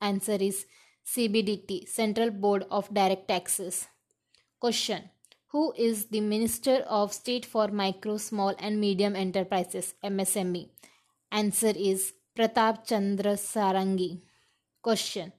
Answer 0.01 0.37
is 0.41 0.67
CBDT, 1.05 1.89
Central 1.89 2.31
Board 2.31 2.67
of 2.71 2.93
Direct 2.93 3.27
Taxes. 3.29 3.87
Question 4.61 5.11
Who 5.49 5.73
is 5.77 6.07
the 6.07 6.21
Minister 6.21 6.85
of 6.87 7.13
State 7.13 7.47
for 7.47 7.69
Micro, 7.69 8.19
Small 8.19 8.55
and 8.59 8.79
Medium 8.81 9.17
Enterprises 9.17 9.95
MSME? 10.05 10.69
Answer 11.31 11.73
is 11.77 12.13
Pratap 12.37 12.87
Chandra 12.87 13.35
Sarangi. 13.35 14.23
Question 14.83 15.33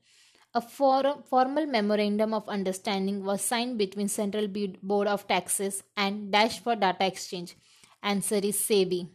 a 0.54 0.62
for- 0.62 1.22
formal 1.30 1.68
memorandum 1.68 2.34
of 2.34 2.50
understanding 2.50 3.24
was 3.24 3.42
signed 3.42 3.78
between 3.78 4.08
Central 4.08 4.48
Board 4.48 5.08
of 5.08 5.28
Taxes 5.28 5.84
and 5.96 6.32
Dash 6.32 6.60
for 6.60 6.76
Data 6.76 7.06
Exchange. 7.06 7.56
Answer 8.02 8.42
is 8.42 8.58
SEBI. 8.58 9.10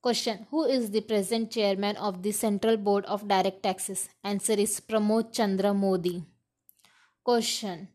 Question 0.00 0.46
Who 0.50 0.64
is 0.64 0.90
the 0.90 1.02
present 1.02 1.50
chairman 1.50 1.96
of 1.96 2.22
the 2.22 2.32
Central 2.32 2.78
Board 2.78 3.04
of 3.04 3.28
Direct 3.28 3.62
Taxes? 3.62 4.08
Answer 4.24 4.54
is 4.54 4.80
Pramod 4.80 5.34
Chandra 5.34 5.70
Mody. 5.70 6.24
Question 7.22 7.88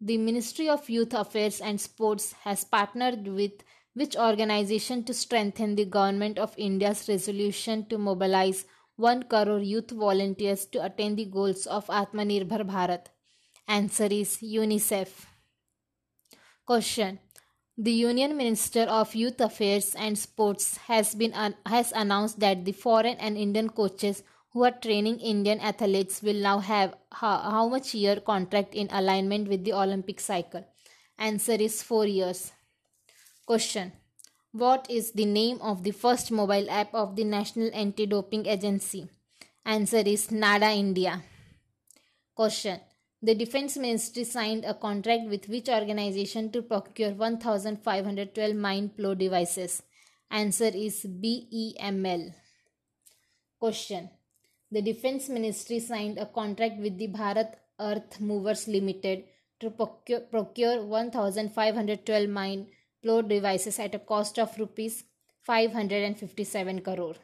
The 0.00 0.18
Ministry 0.18 0.68
of 0.68 0.90
Youth 0.90 1.14
Affairs 1.14 1.60
and 1.60 1.80
Sports 1.80 2.32
has 2.44 2.64
partnered 2.64 3.28
with 3.28 3.62
which 3.94 4.16
organization 4.16 5.04
to 5.04 5.14
strengthen 5.14 5.74
the 5.76 5.84
Government 5.84 6.38
of 6.38 6.54
India's 6.56 7.08
resolution 7.08 7.86
to 7.86 7.98
mobilize 7.98 8.64
1 8.96 9.24
crore 9.24 9.60
youth 9.60 9.90
volunteers 9.90 10.66
to 10.66 10.84
attain 10.84 11.16
the 11.16 11.24
goals 11.24 11.66
of 11.66 11.86
Atmanirbhar 11.86 12.64
Bharat? 12.66 13.06
Answer 13.66 14.08
is 14.10 14.38
UNICEF. 14.42 15.26
Question 16.66 17.18
the 17.78 17.92
Union 17.92 18.36
Minister 18.36 18.82
of 18.82 19.14
Youth 19.14 19.40
Affairs 19.40 19.94
and 19.94 20.18
Sports 20.18 20.76
has 20.88 21.14
been 21.14 21.32
has 21.64 21.92
announced 21.92 22.38
that 22.40 22.66
the 22.66 22.72
foreign 22.72 23.16
and 23.16 23.38
Indian 23.38 23.70
coaches 23.70 24.22
who 24.52 24.64
are 24.64 24.70
training 24.70 25.18
Indian 25.20 25.60
athletes 25.60 26.20
will 26.20 26.34
now 26.34 26.58
have 26.58 26.94
how, 27.10 27.38
how 27.38 27.68
much 27.68 27.94
year 27.94 28.20
contract 28.20 28.74
in 28.74 28.88
alignment 28.90 29.48
with 29.48 29.64
the 29.64 29.72
Olympic 29.72 30.20
cycle. 30.20 30.62
Answer 31.18 31.54
is 31.54 31.82
4 31.82 32.04
years. 32.04 32.52
Question 33.50 33.90
What 34.52 34.86
is 34.88 35.10
the 35.10 35.24
name 35.24 35.58
of 35.60 35.82
the 35.82 35.90
first 35.90 36.30
mobile 36.30 36.70
app 36.70 36.94
of 36.94 37.16
the 37.16 37.24
National 37.24 37.68
Anti-Doping 37.74 38.46
Agency? 38.46 39.10
Answer 39.64 40.04
is 40.06 40.30
NADA 40.30 40.70
India. 40.70 41.20
Question 42.36 42.78
the 43.20 43.34
Defense 43.34 43.76
Ministry 43.76 44.22
signed 44.22 44.64
a 44.64 44.74
contract 44.74 45.28
with 45.28 45.48
which 45.48 45.68
organization 45.68 46.52
to 46.52 46.62
procure 46.62 47.10
1512 47.10 48.54
mine 48.54 48.88
plow 48.90 49.14
devices? 49.14 49.82
Answer 50.30 50.70
is 50.72 51.04
BEML. 51.04 52.32
Question. 53.58 54.10
The 54.70 54.80
Defense 54.80 55.28
Ministry 55.28 55.80
signed 55.80 56.18
a 56.18 56.26
contract 56.26 56.78
with 56.78 56.98
the 56.98 57.08
Bharat 57.08 57.54
Earth 57.80 58.20
Movers 58.20 58.68
Limited 58.68 59.24
to 59.58 59.70
procure, 59.70 60.20
procure 60.20 60.84
1512 60.84 62.28
mine 62.28 62.68
plow 63.02 63.20
devices 63.20 63.78
at 63.78 63.94
a 63.94 63.98
cost 63.98 64.38
of 64.38 64.58
rupees 64.58 65.04
557 65.42 66.80
crore. 66.82 67.16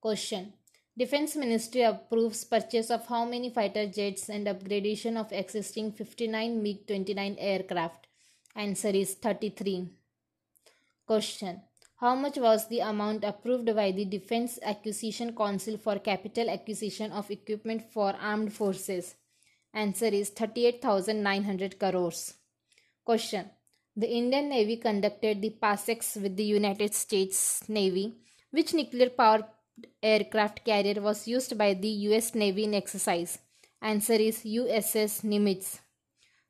Question. 0.00 0.52
Defense 0.96 1.36
Ministry 1.36 1.82
approves 1.82 2.44
purchase 2.44 2.90
of 2.90 3.06
how 3.06 3.24
many 3.24 3.48
fighter 3.50 3.86
jets 3.86 4.28
and 4.28 4.46
upgradation 4.46 5.16
of 5.16 5.32
existing 5.32 5.92
59 5.92 6.62
MiG-29 6.62 7.36
aircraft? 7.38 8.08
Answer 8.54 8.88
is 8.88 9.14
33. 9.14 9.88
Question. 11.06 11.62
How 11.96 12.14
much 12.14 12.36
was 12.36 12.68
the 12.68 12.80
amount 12.80 13.24
approved 13.24 13.74
by 13.74 13.92
the 13.92 14.04
Defense 14.04 14.58
Acquisition 14.62 15.34
Council 15.34 15.78
for 15.78 15.98
capital 15.98 16.50
acquisition 16.50 17.12
of 17.12 17.30
equipment 17.30 17.90
for 17.92 18.14
armed 18.20 18.52
forces? 18.52 19.14
Answer 19.72 20.06
is 20.06 20.30
38,900 20.30 21.78
crores. 21.78 22.34
Question. 23.04 23.48
The 23.94 24.10
Indian 24.10 24.48
Navy 24.48 24.78
conducted 24.78 25.42
the 25.42 25.50
PASEX 25.50 26.16
with 26.22 26.34
the 26.34 26.44
United 26.44 26.94
States 26.94 27.68
Navy. 27.68 28.14
Which 28.50 28.72
nuclear 28.72 29.10
powered 29.10 29.44
aircraft 30.02 30.64
carrier 30.64 31.02
was 31.02 31.28
used 31.28 31.58
by 31.58 31.74
the 31.74 31.90
US 32.08 32.34
Navy 32.34 32.64
in 32.64 32.72
exercise? 32.72 33.38
Answer 33.82 34.14
is 34.14 34.44
USS 34.44 35.24
Nimitz. 35.24 35.80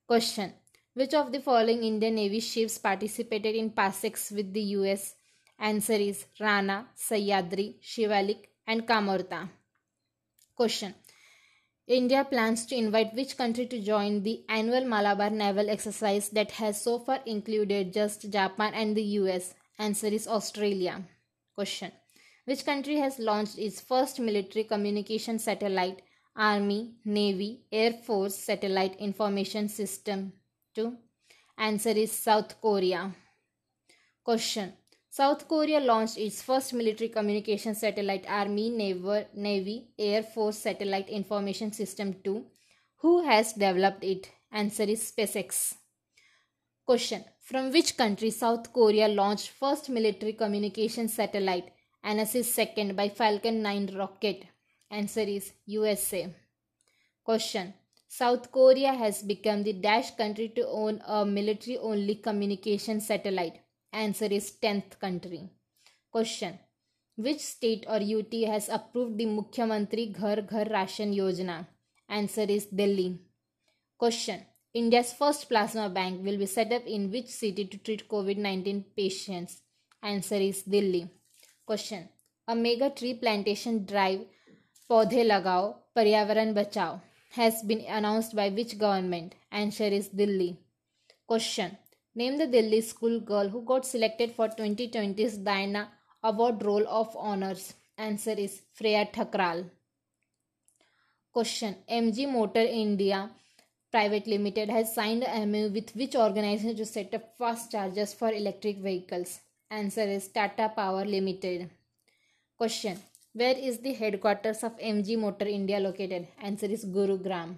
Question. 0.06 0.52
Which 0.94 1.14
of 1.14 1.32
the 1.32 1.40
following 1.40 1.82
Indian 1.82 2.14
Navy 2.14 2.38
ships 2.38 2.78
participated 2.78 3.56
in 3.56 3.72
PASEX 3.72 4.30
with 4.30 4.52
the 4.52 4.62
US? 4.78 5.16
Answer 5.58 5.94
is 5.94 6.26
Rana, 6.38 6.90
Sahyadri, 6.96 7.82
Shivalik 7.82 8.46
and 8.68 8.86
Kamorta. 8.86 9.48
Question. 10.54 10.94
India 11.92 12.24
plans 12.24 12.64
to 12.64 12.74
invite 12.74 13.12
which 13.14 13.36
country 13.36 13.66
to 13.66 13.78
join 13.78 14.22
the 14.22 14.42
annual 14.48 14.86
Malabar 14.86 15.28
naval 15.28 15.68
exercise 15.68 16.30
that 16.30 16.52
has 16.52 16.80
so 16.80 16.98
far 16.98 17.20
included 17.26 17.92
just 17.92 18.30
Japan 18.30 18.72
and 18.72 18.96
the 18.96 19.02
US? 19.20 19.52
Answer 19.78 20.06
is 20.06 20.26
Australia. 20.26 21.02
Question. 21.54 21.92
Which 22.46 22.64
country 22.64 22.96
has 22.96 23.18
launched 23.18 23.58
its 23.58 23.82
first 23.82 24.18
military 24.20 24.64
communication 24.64 25.38
satellite, 25.38 26.00
Army, 26.34 26.94
Navy, 27.04 27.66
Air 27.70 27.92
Force 27.92 28.36
Satellite 28.36 28.96
Information 28.96 29.68
System 29.68 30.32
2? 30.74 30.96
Answer 31.58 31.90
is 31.90 32.10
South 32.10 32.58
Korea. 32.62 33.14
Question. 34.24 34.72
South 35.14 35.46
Korea 35.46 35.78
launched 35.78 36.16
its 36.16 36.40
first 36.40 36.72
military 36.72 37.10
communication 37.10 37.74
satellite 37.74 38.24
Army, 38.26 38.70
Navy, 38.70 39.88
Air 39.98 40.22
Force 40.22 40.56
Satellite 40.56 41.10
Information 41.10 41.70
System 41.70 42.14
2. 42.24 42.42
Who 43.02 43.22
has 43.26 43.52
developed 43.52 44.02
it? 44.02 44.30
Answer 44.50 44.84
is 44.84 45.12
SpaceX. 45.12 45.74
Question. 46.86 47.26
From 47.42 47.70
which 47.72 47.98
country 47.98 48.30
South 48.30 48.72
Korea 48.72 49.06
launched 49.06 49.50
first 49.50 49.90
military 49.90 50.32
communication 50.32 51.08
satellite 51.08 51.74
and 52.02 52.18
assist 52.18 52.54
second 52.54 52.96
by 52.96 53.10
Falcon 53.10 53.60
9 53.60 53.94
rocket? 53.94 54.46
Answer 54.90 55.20
is 55.20 55.52
USA. 55.66 56.34
Question. 57.22 57.74
South 58.08 58.50
Korea 58.50 58.94
has 58.94 59.22
become 59.22 59.62
the 59.62 59.74
dash 59.74 60.16
country 60.16 60.48
to 60.56 60.66
own 60.66 61.02
a 61.06 61.26
military 61.26 61.76
only 61.76 62.14
communication 62.14 62.98
satellite. 62.98 63.61
Answer 63.92 64.26
is 64.26 64.52
10th 64.62 64.98
country. 64.98 65.50
Question 66.10 66.58
Which 67.16 67.40
state 67.40 67.84
or 67.86 67.96
UT 67.96 68.32
has 68.48 68.68
approved 68.70 69.18
the 69.18 69.26
Mukhyamantri 69.26 70.18
Ghar 70.18 70.42
Ghar 70.42 70.66
Ration 70.70 71.12
Yojana? 71.12 71.66
Answer 72.08 72.46
is 72.48 72.66
Delhi. 72.66 73.18
Question 73.98 74.46
India's 74.74 75.12
first 75.12 75.46
plasma 75.48 75.90
bank 75.90 76.24
will 76.24 76.38
be 76.38 76.46
set 76.46 76.72
up 76.72 76.86
in 76.86 77.10
which 77.10 77.28
city 77.28 77.66
to 77.66 77.76
treat 77.76 78.08
COVID 78.08 78.38
19 78.38 78.84
patients? 78.96 79.60
Answer 80.02 80.36
is 80.36 80.62
Delhi. 80.62 81.10
Question 81.66 82.08
A 82.48 82.54
mega 82.56 82.88
tree 82.88 83.14
plantation 83.14 83.84
drive, 83.84 84.20
Paudhe 84.90 85.26
Lagao, 85.26 85.76
Paryavaran 85.94 86.54
Bachao, 86.54 87.02
has 87.32 87.62
been 87.62 87.82
announced 87.82 88.34
by 88.34 88.48
which 88.48 88.78
government? 88.78 89.34
Answer 89.50 89.84
is 89.84 90.08
Delhi. 90.08 90.58
Question 91.26 91.76
Name 92.14 92.36
the 92.36 92.46
Delhi 92.46 92.82
school 92.82 93.20
girl 93.20 93.48
who 93.48 93.62
got 93.64 93.86
selected 93.86 94.32
for 94.32 94.46
2020's 94.46 95.38
Diana 95.38 95.88
Award 96.22 96.62
Roll 96.62 96.86
of 96.86 97.16
Honors. 97.16 97.72
Answer 97.96 98.32
is 98.32 98.60
Freya 98.74 99.08
Thakral. 99.10 99.70
Question 101.32 101.76
MG 101.90 102.30
Motor 102.30 102.60
India 102.60 103.30
Private 103.90 104.26
Limited 104.26 104.68
has 104.68 104.94
signed 104.94 105.22
a 105.22 105.46
MOU 105.46 105.70
with 105.70 105.96
which 105.96 106.14
organization 106.14 106.76
to 106.76 106.84
set 106.84 107.14
up 107.14 107.34
fast 107.38 107.72
chargers 107.72 108.12
for 108.12 108.30
electric 108.30 108.76
vehicles? 108.76 109.40
Answer 109.70 110.02
is 110.02 110.28
Tata 110.28 110.70
Power 110.76 111.06
Limited. 111.06 111.70
Question 112.58 112.98
Where 113.32 113.56
is 113.56 113.78
the 113.78 113.94
headquarters 113.94 114.62
of 114.62 114.78
MG 114.78 115.18
Motor 115.18 115.46
India 115.46 115.80
located? 115.80 116.28
Answer 116.42 116.66
is 116.66 116.84
Gurugram. 116.84 117.56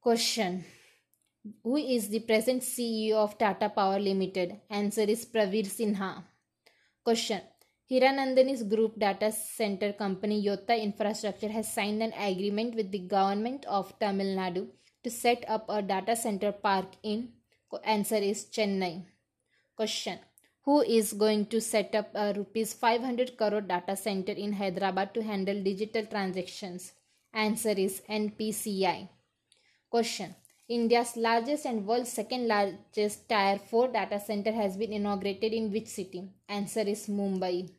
Question 0.00 0.64
who 1.62 1.76
is 1.76 2.08
the 2.08 2.20
present 2.20 2.62
CEO 2.62 3.14
of 3.14 3.38
Tata 3.38 3.68
Power 3.68 4.00
Limited? 4.00 4.60
Answer 4.68 5.02
is 5.02 5.26
Praveer 5.26 5.66
Sinha. 5.66 6.24
Question 7.04 7.40
Hiranandani's 7.88 8.64
group 8.64 8.98
data 8.98 9.30
center 9.30 9.92
company 9.92 10.44
Yotta 10.44 10.80
Infrastructure 10.82 11.48
has 11.48 11.72
signed 11.72 12.02
an 12.02 12.12
agreement 12.14 12.74
with 12.74 12.90
the 12.90 12.98
government 12.98 13.64
of 13.66 13.96
Tamil 14.00 14.34
Nadu 14.38 14.66
to 15.04 15.10
set 15.10 15.44
up 15.46 15.66
a 15.68 15.82
data 15.82 16.16
center 16.16 16.50
park 16.50 16.86
in 17.04 17.28
answer 17.84 18.16
is 18.16 18.46
Chennai. 18.46 19.04
Question 19.76 20.18
Who 20.62 20.80
is 20.80 21.12
going 21.12 21.46
to 21.46 21.60
set 21.60 21.94
up 21.94 22.10
a 22.14 22.32
rupees 22.32 22.74
500 22.74 23.36
crore 23.36 23.60
data 23.60 23.96
center 23.96 24.32
in 24.32 24.54
Hyderabad 24.54 25.14
to 25.14 25.22
handle 25.22 25.62
digital 25.62 26.06
transactions? 26.06 26.92
Answer 27.32 27.74
is 27.86 28.02
NPCI. 28.08 29.08
Question 29.88 30.34
India's 30.68 31.16
largest 31.16 31.64
and 31.64 31.86
world's 31.86 32.12
second 32.12 32.48
largest 32.48 33.28
Tier 33.28 33.56
4 33.70 33.88
data 33.88 34.18
center 34.18 34.50
has 34.50 34.76
been 34.76 34.92
inaugurated 34.92 35.52
in 35.52 35.70
which 35.70 35.86
city? 35.86 36.28
Answer 36.48 36.80
is 36.80 37.06
Mumbai. 37.06 37.70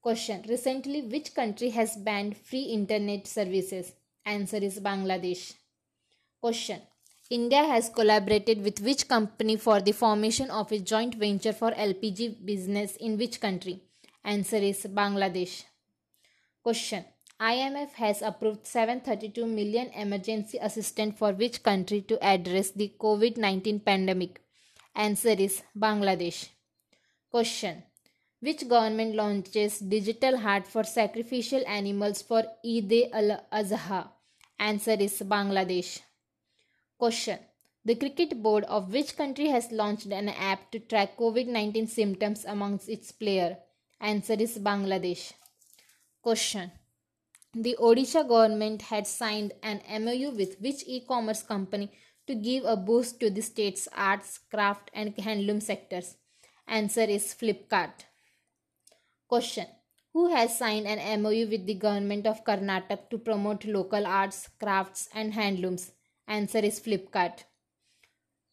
Question 0.00 0.44
Recently, 0.48 1.02
which 1.02 1.34
country 1.34 1.70
has 1.70 1.96
banned 1.96 2.36
free 2.36 2.62
internet 2.62 3.26
services? 3.26 3.92
Answer 4.24 4.58
is 4.58 4.78
Bangladesh. 4.78 5.54
Question 6.40 6.82
India 7.30 7.64
has 7.64 7.88
collaborated 7.88 8.62
with 8.62 8.80
which 8.80 9.08
company 9.08 9.56
for 9.56 9.80
the 9.80 9.92
formation 9.92 10.50
of 10.50 10.70
a 10.70 10.78
joint 10.78 11.16
venture 11.16 11.52
for 11.52 11.72
LPG 11.72 12.44
business 12.46 12.94
in 12.96 13.18
which 13.18 13.40
country? 13.40 13.82
Answer 14.24 14.58
is 14.58 14.86
Bangladesh. 14.86 15.64
Question 16.62 17.04
IMF 17.42 17.94
has 17.94 18.22
approved 18.22 18.68
732 18.68 19.44
million 19.46 19.88
emergency 19.96 20.58
assistance 20.62 21.18
for 21.18 21.32
which 21.32 21.64
country 21.64 22.00
to 22.02 22.16
address 22.24 22.70
the 22.70 22.92
COVID-19 23.00 23.84
pandemic? 23.84 24.40
Answer 24.94 25.34
is 25.36 25.60
Bangladesh. 25.76 26.50
Question. 27.32 27.82
Which 28.38 28.68
government 28.68 29.16
launches 29.16 29.80
digital 29.80 30.36
heart 30.36 30.68
for 30.68 30.84
sacrificial 30.84 31.64
animals 31.66 32.22
for 32.22 32.44
Eid 32.64 33.10
al-Azha? 33.12 34.10
Answer 34.60 34.96
is 35.00 35.20
Bangladesh. 35.22 35.98
Question. 36.96 37.40
The 37.84 37.96
cricket 37.96 38.40
board 38.40 38.62
of 38.64 38.92
which 38.92 39.16
country 39.16 39.48
has 39.48 39.72
launched 39.72 40.06
an 40.06 40.28
app 40.28 40.70
to 40.70 40.78
track 40.78 41.16
COVID-19 41.16 41.88
symptoms 41.88 42.44
amongst 42.44 42.88
its 42.88 43.10
players? 43.10 43.56
Answer 44.00 44.34
is 44.34 44.58
Bangladesh. 44.58 45.32
Question. 46.22 46.70
The 47.54 47.76
Odisha 47.78 48.26
government 48.26 48.80
had 48.80 49.06
signed 49.06 49.52
an 49.62 49.82
MOU 50.02 50.30
with 50.30 50.58
which 50.58 50.84
e-commerce 50.86 51.42
company 51.42 51.90
to 52.26 52.34
give 52.34 52.64
a 52.64 52.76
boost 52.76 53.20
to 53.20 53.28
the 53.28 53.42
state's 53.42 53.86
arts, 53.94 54.38
craft 54.38 54.90
and 54.94 55.14
handloom 55.16 55.60
sectors? 55.60 56.16
Answer 56.66 57.02
is 57.02 57.34
Flipkart. 57.34 58.06
Question. 59.28 59.66
Who 60.14 60.34
has 60.34 60.56
signed 60.56 60.86
an 60.86 61.22
MOU 61.22 61.46
with 61.46 61.66
the 61.66 61.74
government 61.74 62.26
of 62.26 62.42
Karnataka 62.42 63.10
to 63.10 63.18
promote 63.18 63.66
local 63.66 64.06
arts, 64.06 64.48
crafts 64.58 65.10
and 65.14 65.34
handlooms? 65.34 65.92
Answer 66.26 66.60
is 66.60 66.80
Flipkart. 66.80 67.44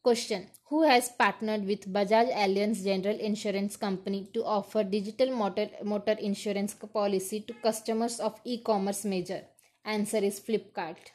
Question 0.09 0.47
Who 0.69 0.81
has 0.89 1.07
partnered 1.09 1.65
with 1.67 1.93
Bajaj 1.93 2.29
Allianz 2.43 2.83
General 2.83 3.19
Insurance 3.19 3.77
Company 3.77 4.27
to 4.33 4.43
offer 4.43 4.83
digital 4.83 5.29
motor, 5.35 5.69
motor 5.83 6.13
insurance 6.13 6.73
policy 6.73 7.41
to 7.41 7.53
customers 7.65 8.19
of 8.19 8.39
e 8.43 8.57
commerce 8.69 9.05
major? 9.05 9.41
Answer 9.85 10.17
is 10.29 10.39
Flipkart. 10.39 11.11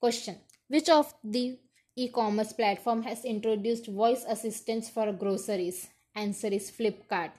Question 0.00 0.38
Which 0.66 0.88
of 0.88 1.14
the 1.22 1.60
e 1.94 2.08
commerce 2.08 2.52
platform 2.52 3.04
has 3.04 3.24
introduced 3.24 3.86
voice 3.86 4.24
assistance 4.28 4.90
for 4.90 5.12
groceries? 5.12 5.86
Answer 6.16 6.48
is 6.48 6.72
Flipkart. 6.72 7.30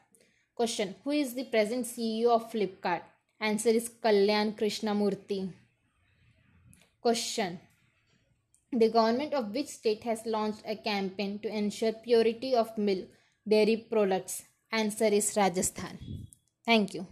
Question 0.55 0.95
Who 1.03 1.11
is 1.11 1.33
the 1.33 1.43
present 1.43 1.85
CEO 1.85 2.27
of 2.27 2.49
Flipkart? 2.49 3.01
Answer 3.41 3.71
is 3.81 3.89
Kalyan 3.89 4.55
Krishnamurthy. 4.55 5.51
Question 7.01 7.59
the 8.79 8.89
government 8.89 9.33
of 9.33 9.53
which 9.53 9.67
state 9.67 10.03
has 10.03 10.25
launched 10.25 10.63
a 10.65 10.75
campaign 10.75 11.39
to 11.39 11.49
ensure 11.49 11.93
purity 11.93 12.55
of 12.55 12.77
milk 12.77 13.07
dairy 13.47 13.77
products? 13.89 14.43
Answer 14.71 15.05
is 15.05 15.35
Rajasthan. 15.35 15.99
Thank 16.65 16.93
you. 16.93 17.07